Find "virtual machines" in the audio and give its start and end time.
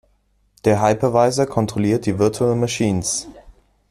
2.17-3.27